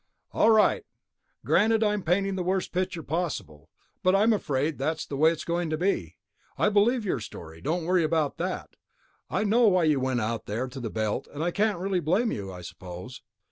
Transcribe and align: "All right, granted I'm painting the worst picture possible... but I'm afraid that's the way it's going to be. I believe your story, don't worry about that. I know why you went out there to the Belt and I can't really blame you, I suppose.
"All 0.31 0.49
right, 0.49 0.83
granted 1.45 1.83
I'm 1.83 2.01
painting 2.01 2.33
the 2.33 2.41
worst 2.41 2.71
picture 2.71 3.03
possible... 3.03 3.69
but 4.01 4.15
I'm 4.15 4.33
afraid 4.33 4.79
that's 4.79 5.05
the 5.05 5.15
way 5.15 5.29
it's 5.31 5.43
going 5.43 5.69
to 5.69 5.77
be. 5.77 6.17
I 6.57 6.69
believe 6.69 7.05
your 7.05 7.19
story, 7.19 7.61
don't 7.61 7.85
worry 7.85 8.03
about 8.03 8.37
that. 8.37 8.71
I 9.29 9.43
know 9.43 9.67
why 9.67 9.83
you 9.83 9.99
went 9.99 10.19
out 10.21 10.47
there 10.47 10.67
to 10.67 10.79
the 10.79 10.89
Belt 10.89 11.27
and 11.31 11.43
I 11.43 11.51
can't 11.51 11.77
really 11.77 11.99
blame 11.99 12.31
you, 12.31 12.51
I 12.51 12.61
suppose. 12.61 13.21